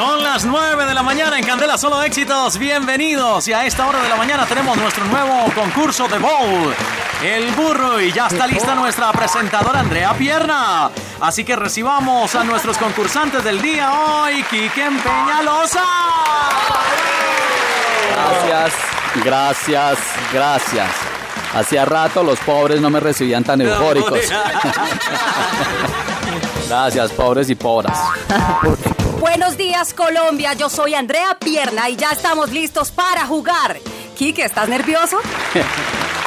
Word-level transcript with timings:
Son 0.00 0.24
las 0.24 0.46
9 0.46 0.86
de 0.86 0.94
la 0.94 1.02
mañana 1.02 1.38
en 1.38 1.44
Candela 1.44 1.76
Solo 1.76 2.02
Éxitos. 2.02 2.56
Bienvenidos. 2.56 3.46
Y 3.48 3.52
a 3.52 3.66
esta 3.66 3.86
hora 3.86 4.02
de 4.02 4.08
la 4.08 4.16
mañana 4.16 4.46
tenemos 4.46 4.74
nuestro 4.78 5.04
nuevo 5.04 5.44
concurso 5.54 6.08
de 6.08 6.16
bowl. 6.16 6.74
El 7.22 7.52
burro. 7.52 8.00
Y 8.00 8.10
ya 8.10 8.28
está 8.28 8.46
lista 8.46 8.74
nuestra 8.74 9.12
presentadora 9.12 9.80
Andrea 9.80 10.14
Pierna. 10.14 10.90
Así 11.20 11.44
que 11.44 11.54
recibamos 11.54 12.34
a 12.34 12.44
nuestros 12.44 12.78
concursantes 12.78 13.44
del 13.44 13.60
día 13.60 13.92
hoy, 13.92 14.42
Quique 14.44 14.88
Peñalosa. 15.04 15.84
Gracias, 18.14 18.72
gracias, 19.22 19.98
gracias. 20.32 20.88
Hacía 21.52 21.84
rato 21.84 22.22
los 22.22 22.38
pobres 22.38 22.80
no 22.80 22.88
me 22.88 23.00
recibían 23.00 23.44
tan 23.44 23.60
eufóricos. 23.60 24.18
Gracias, 26.68 27.12
pobres 27.12 27.50
y 27.50 27.54
pobras. 27.56 27.98
Buenos 29.20 29.58
días, 29.58 29.92
Colombia. 29.92 30.54
Yo 30.54 30.70
soy 30.70 30.94
Andrea 30.94 31.36
Pierna 31.38 31.90
y 31.90 31.96
ya 31.96 32.10
estamos 32.12 32.50
listos 32.52 32.90
para 32.90 33.26
jugar. 33.26 33.76
Quique, 34.16 34.44
¿estás 34.44 34.68
nervioso? 34.68 35.18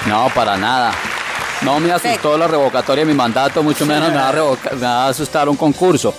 No, 0.06 0.30
para 0.36 0.58
nada. 0.58 0.92
No 1.62 1.80
me 1.80 1.94
asustó 1.94 2.38
la 2.38 2.46
revocatoria 2.46 3.06
de 3.06 3.12
mi 3.14 3.18
mandato, 3.18 3.64
mucho 3.64 3.86
menos 3.86 4.10
me 4.10 4.18
va, 4.18 4.28
a 4.28 4.34
me 4.34 4.82
va 4.82 5.06
a 5.06 5.08
asustar 5.08 5.48
un 5.48 5.56
concurso. 5.56 6.14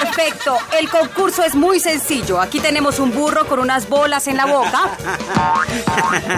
Perfecto. 0.00 0.58
El 0.78 0.88
concurso 0.88 1.42
es 1.42 1.54
muy 1.54 1.80
sencillo. 1.80 2.40
Aquí 2.40 2.60
tenemos 2.60 2.98
un 2.98 3.12
burro 3.12 3.46
con 3.46 3.58
unas 3.58 3.88
bolas 3.88 4.26
en 4.26 4.36
la 4.36 4.46
boca. 4.46 4.90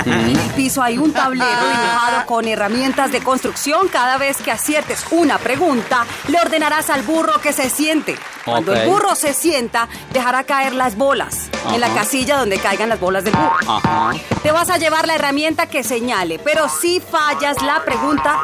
En 0.05 0.37
el 0.37 0.51
piso 0.55 0.83
hay 0.83 0.98
un 0.98 1.12
tablero 1.12 1.47
dibujado 1.47 2.27
con 2.27 2.47
herramientas 2.47 3.12
de 3.12 3.20
construcción. 3.20 3.88
Cada 3.88 4.19
vez 4.19 4.38
que 4.38 4.50
aciertes 4.50 5.05
una 5.11 5.38
pregunta, 5.38 6.06
le 6.28 6.38
ordenarás 6.38 6.91
al 6.91 7.02
burro 7.02 7.41
que 7.41 7.52
se 7.52 7.70
siente. 7.70 8.16
Cuando 8.45 8.74
el 8.74 8.88
burro 8.88 9.14
se 9.14 9.34
sienta, 9.34 9.88
dejará 10.12 10.45
caer 10.45 10.73
las 10.73 10.97
bolas 10.97 11.48
en 11.73 11.80
la 11.80 11.88
casilla 11.88 12.38
donde 12.38 12.59
caigan 12.59 12.88
las 12.88 13.00
bolas 13.00 13.25
del 13.25 13.34
burro. 13.34 13.56
Ajá. 13.66 14.12
Te 14.42 14.53
vas 14.53 14.70
a 14.70 14.78
llevar 14.78 15.06
la 15.06 15.16
herramienta 15.16 15.66
que 15.66 15.83
señale, 15.83 16.38
pero 16.38 16.69
si 16.69 17.00
fallas 17.00 17.61
la 17.62 17.84
pregunta, 17.84 18.38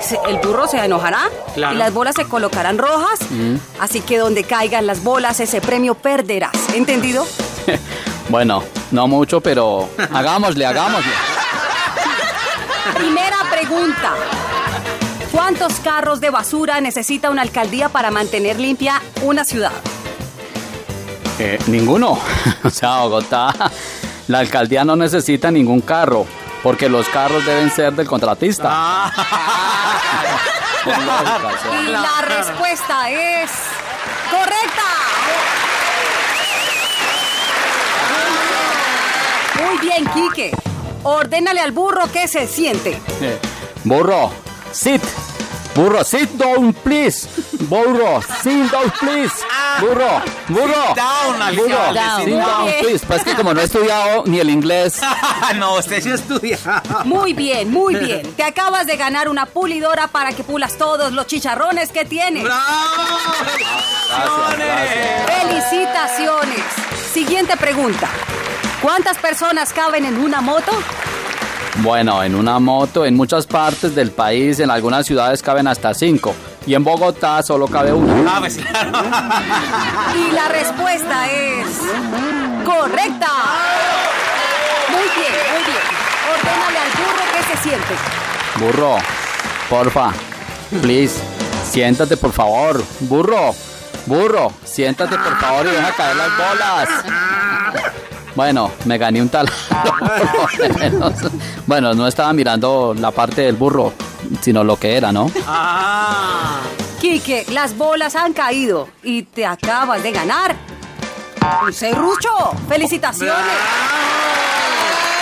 se- 0.00 0.18
el 0.28 0.38
burro 0.38 0.66
se 0.68 0.78
enojará 0.84 1.28
Claro. 1.54 1.74
y 1.74 1.78
las 1.78 1.92
bolas 1.92 2.14
se 2.16 2.24
colocarán 2.26 2.78
rojas. 2.78 3.18
Así 3.80 4.00
que 4.00 4.18
donde 4.18 4.44
caigan 4.44 4.86
las 4.86 5.02
bolas, 5.02 5.40
ese 5.40 5.60
premio 5.60 5.94
perderás. 5.94 6.52
¿Entendido? 6.74 7.26
Bueno, 8.30 8.62
no 8.90 9.08
mucho, 9.08 9.40
pero 9.40 9.88
hagámosle, 10.12 10.66
hagámosle. 10.66 11.10
Primera 12.94 13.36
pregunta. 13.50 14.12
¿Cuántos 15.32 15.74
carros 15.80 16.20
de 16.20 16.28
basura 16.30 16.80
necesita 16.82 17.30
una 17.30 17.40
alcaldía 17.42 17.88
para 17.88 18.10
mantener 18.10 18.58
limpia 18.58 19.00
una 19.22 19.44
ciudad? 19.44 19.72
Eh, 21.38 21.58
ninguno. 21.68 22.18
O 22.64 22.70
sea, 22.70 22.98
Bogotá, 23.02 23.54
la 24.26 24.38
alcaldía 24.40 24.84
no 24.84 24.96
necesita 24.96 25.50
ningún 25.50 25.80
carro, 25.80 26.26
porque 26.62 26.88
los 26.88 27.08
carros 27.08 27.44
deben 27.44 27.70
ser 27.70 27.92
del 27.92 28.06
contratista. 28.06 29.12
Con 30.84 31.06
lógica, 31.06 31.48
o 31.48 31.62
sea. 31.62 31.80
Y 31.82 31.86
la 31.86 32.20
respuesta 32.22 33.10
es 33.10 33.50
correcta. 34.30 34.82
Muy 39.64 39.78
bien, 39.78 40.06
Quique. 40.12 40.56
Ordénale 41.02 41.60
al 41.60 41.72
burro 41.72 42.10
que 42.12 42.28
se 42.28 42.46
siente. 42.46 43.00
Eh, 43.20 43.38
Burro, 43.84 44.30
sit. 44.72 45.02
Burro, 45.74 46.02
sit 46.04 46.28
down, 46.30 46.72
please. 46.72 47.28
Burro, 47.60 48.22
sit 48.42 48.70
down, 48.70 48.90
please. 49.00 49.32
Burro, 49.80 50.22
burro. 50.48 50.94
down, 50.94 51.42
alcalde, 51.42 51.56
burro, 51.56 51.68
sit 51.68 52.24
sit 52.24 52.34
down. 52.34 52.38
down, 52.38 52.60
Muy 52.62 52.70
bien. 52.70 52.84
please. 52.84 53.06
Pues 53.06 53.24
que 53.24 53.34
como 53.34 53.52
no 53.52 53.60
he 53.60 53.64
estudiado 53.64 54.22
ni 54.26 54.38
el 54.38 54.48
inglés. 54.50 55.00
no, 55.56 55.74
usted 55.74 56.00
sí 56.02 56.10
estudia. 56.10 56.58
Muy 57.04 57.32
bien, 57.32 57.70
muy 57.70 57.96
bien. 57.96 58.32
Te 58.34 58.44
acabas 58.44 58.86
de 58.86 58.96
ganar 58.96 59.28
una 59.28 59.46
pulidora 59.46 60.06
para 60.06 60.32
que 60.32 60.44
pulas 60.44 60.76
todos 60.78 61.12
los 61.12 61.26
chicharrones 61.26 61.90
que 61.90 62.04
tienes. 62.04 62.44
¡Bravo! 62.44 62.62
Gracias, 64.56 64.58
gracias. 64.58 65.42
Felicitaciones. 65.42 66.64
Siguiente 67.12 67.56
pregunta. 67.56 68.08
¿Cuántas 68.80 69.18
personas 69.18 69.72
caben 69.72 70.04
en 70.04 70.18
una 70.18 70.40
moto? 70.40 70.72
Bueno, 71.78 72.22
en 72.22 72.34
una 72.34 72.58
moto, 72.58 73.04
en 73.04 73.16
muchas 73.16 73.46
partes 73.46 73.94
del 73.94 74.10
país, 74.12 74.60
en 74.60 74.70
algunas 74.70 75.06
ciudades 75.06 75.42
caben 75.42 75.66
hasta 75.66 75.94
cinco. 75.94 76.34
Y 76.66 76.74
en 76.74 76.84
Bogotá 76.84 77.42
solo 77.42 77.66
cabe 77.66 77.92
una. 77.92 78.36
Ah, 78.36 78.40
pues 78.40 78.56
claro. 78.56 78.92
Y 80.14 80.32
la 80.32 80.48
respuesta 80.48 81.30
es 81.30 81.66
correcta. 82.64 83.28
Muy 84.90 85.02
bien, 85.16 85.32
muy 85.54 85.64
bien. 85.64 85.84
Ordénale 86.32 86.78
al 86.78 86.90
burro 86.90 87.24
que 87.32 87.56
se 87.56 87.62
siente. 87.62 87.94
Burro, 88.60 88.96
porfa, 89.70 90.12
please, 90.82 91.20
siéntate 91.70 92.16
por 92.16 92.32
favor. 92.32 92.82
Burro, 93.00 93.54
burro, 94.06 94.52
siéntate 94.64 95.16
por 95.16 95.38
favor 95.38 95.66
y 95.66 95.70
deja 95.70 95.92
caer 95.92 96.16
las 96.16 96.28
bolas. 96.36 96.88
Bueno, 98.34 98.70
me 98.84 98.98
gané 98.98 99.20
un 99.20 99.28
tal. 99.28 99.50
bueno, 101.66 101.94
no 101.94 102.06
estaba 102.06 102.32
mirando 102.32 102.94
la 102.96 103.10
parte 103.10 103.42
del 103.42 103.56
burro, 103.56 103.92
sino 104.40 104.64
lo 104.64 104.76
que 104.76 104.96
era, 104.96 105.12
¿no? 105.12 105.30
Ah. 105.46 106.60
Quique, 107.00 107.46
las 107.50 107.76
bolas 107.76 108.16
han 108.16 108.32
caído 108.32 108.88
y 109.02 109.22
te 109.22 109.46
acabas 109.46 110.02
de 110.02 110.12
ganar 110.12 110.56
un 111.62 111.72
serrucho. 111.72 112.28
Felicitaciones. 112.68 113.34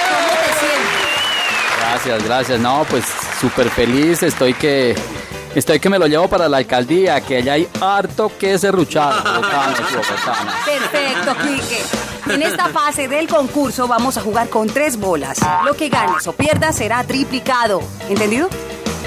¿Cómo 0.08 0.28
te 0.28 0.58
sientes? 0.58 1.06
Gracias, 1.78 2.24
gracias. 2.24 2.60
No, 2.60 2.84
pues 2.88 3.04
súper 3.40 3.70
feliz. 3.70 4.22
Estoy 4.22 4.54
que 4.54 4.96
estoy 5.54 5.80
que 5.80 5.88
me 5.88 5.98
lo 5.98 6.06
llevo 6.06 6.28
para 6.28 6.48
la 6.48 6.58
alcaldía, 6.58 7.20
que 7.20 7.36
allá 7.36 7.54
hay 7.54 7.68
harto 7.80 8.32
que 8.38 8.58
serruchar. 8.58 9.22
Perfecto, 10.64 11.36
Quique. 11.42 11.82
En 12.28 12.42
esta 12.42 12.68
fase 12.68 13.06
del 13.06 13.28
concurso 13.28 13.86
vamos 13.86 14.16
a 14.16 14.20
jugar 14.20 14.48
con 14.48 14.68
tres 14.68 14.96
bolas. 14.96 15.38
Lo 15.64 15.74
que 15.74 15.88
ganes 15.88 16.26
o 16.26 16.32
pierdas 16.32 16.76
será 16.76 17.04
triplicado. 17.04 17.82
¿Entendido? 18.08 18.48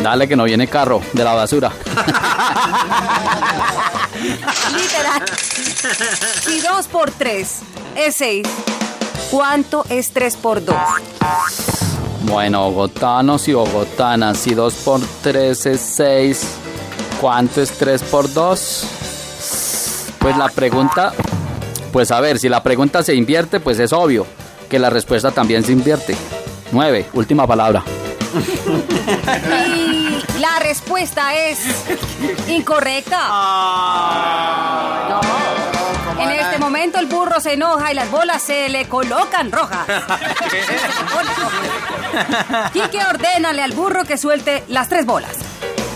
Dale 0.01 0.27
que 0.27 0.35
no 0.35 0.43
viene 0.45 0.67
carro 0.67 1.01
de 1.13 1.23
la 1.23 1.33
basura. 1.33 1.71
Literal. 4.75 5.23
Si 6.41 6.61
dos 6.61 6.87
por 6.87 7.11
tres 7.11 7.59
es 7.95 8.15
seis, 8.15 8.47
¿cuánto 9.29 9.85
es 9.89 10.11
tres 10.11 10.35
por 10.35 10.63
dos? 10.63 10.75
Bueno, 12.29 12.69
bogotanos 12.71 13.47
y 13.47 13.53
bogotanas, 13.53 14.37
si 14.37 14.53
2 14.53 14.73
por 14.85 15.01
3 15.23 15.65
es 15.65 15.81
6, 15.81 16.47
¿cuánto 17.19 17.59
es 17.61 17.71
3 17.71 18.03
por 18.03 18.31
2? 18.31 18.83
Pues 20.19 20.37
la 20.37 20.49
pregunta, 20.49 21.13
pues 21.91 22.11
a 22.11 22.19
ver, 22.19 22.37
si 22.37 22.47
la 22.47 22.61
pregunta 22.61 23.01
se 23.01 23.15
invierte, 23.15 23.59
pues 23.59 23.79
es 23.79 23.93
obvio 23.93 24.27
que 24.69 24.77
la 24.77 24.91
respuesta 24.91 25.31
también 25.31 25.63
se 25.63 25.71
invierte. 25.71 26.15
9, 26.71 27.07
última 27.13 27.47
palabra. 27.47 27.83
Y 29.67 30.23
la 30.39 30.59
respuesta 30.59 31.35
es 31.35 31.59
incorrecta. 32.47 33.19
No. 35.09 35.21
En 36.21 36.29
este 36.31 36.57
momento 36.59 36.99
el 36.99 37.05
burro 37.05 37.39
se 37.39 37.53
enoja 37.53 37.91
y 37.91 37.95
las 37.95 38.11
bolas 38.11 38.41
se 38.41 38.69
le 38.69 38.87
colocan 38.87 39.51
rojas. 39.51 39.87
Quique, 42.73 42.99
ordénale 43.05 43.61
al 43.61 43.71
burro 43.71 44.03
que 44.03 44.17
suelte 44.17 44.63
las 44.67 44.89
tres 44.89 45.05
bolas. 45.05 45.37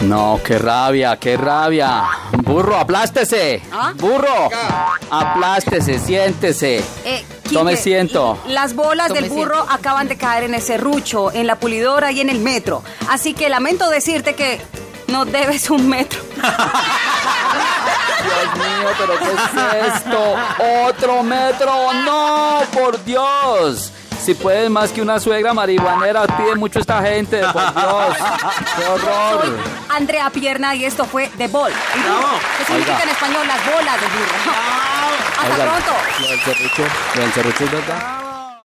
No, 0.02 0.40
qué 0.44 0.60
rabia, 0.60 1.18
qué 1.18 1.38
rabia. 1.38 2.04
Burro, 2.32 2.78
aplástese. 2.78 3.62
¿Ah? 3.72 3.94
Burro, 3.96 4.50
aplástese, 5.10 6.00
siéntese. 6.00 6.84
Eh, 7.06 7.26
Yo 7.54 7.64
me 7.64 7.72
Quique, 7.72 7.84
siento. 7.84 8.38
Las 8.48 8.74
bolas 8.76 9.14
del 9.14 9.30
burro 9.30 9.66
acaban 9.70 10.08
de 10.08 10.18
caer 10.18 10.44
en 10.44 10.54
el 10.54 10.62
serrucho, 10.62 11.32
en 11.32 11.48
la 11.48 11.56
pulidora 11.60 12.12
y 12.12 12.22
en 12.22 12.30
el 12.30 12.40
metro. 12.40 12.84
Así 13.10 13.34
que 13.34 13.50
lamento 13.50 13.90
decirte 13.90 14.36
que 14.36 14.60
no 15.08 15.26
debes 15.26 15.70
un 15.70 15.88
metro. 15.88 16.20
Dios 18.24 18.56
mío, 18.56 18.90
pero 18.98 19.20
¿qué 19.20 19.26
es 19.26 19.96
esto? 19.96 20.36
¿Otro 20.88 21.24
metro? 21.24 21.94
¡No! 22.06 22.62
¡Por 22.74 23.04
Dios! 23.04 23.92
Si 24.24 24.34
puedes 24.34 24.70
más 24.70 24.92
que 24.94 25.02
una 25.02 25.20
suegra 25.20 25.54
marihuanera, 25.54 26.26
pide 26.38 26.56
mucho 26.56 26.80
esta 26.80 27.02
gente, 27.02 27.42
por 27.52 27.62
Dios. 27.74 28.18
¡Qué 28.78 28.86
horror! 28.86 29.42
Soy 29.42 29.54
Andrea 29.90 30.30
Pierna 30.30 30.74
y 30.76 30.86
esto 30.86 31.04
fue 31.06 31.30
The 31.38 31.48
Ball. 31.50 31.72
Que 32.58 32.64
significa 32.66 32.94
Oiga. 32.94 33.04
en 33.04 33.10
español 33.10 33.48
las 33.48 33.66
bolas 33.66 34.00
del 34.00 34.10
burro. 34.12 34.54
Hasta 35.42 35.54
Oiga, 35.54 35.66
pronto. 35.66 35.92
Lo 36.22 36.28
del 36.30 36.40
serrucho, 36.40 36.84
lo 37.16 37.22
del 37.22 37.34
serrucho 37.34 37.64
es 37.66 37.72
verdad. 37.72 38.23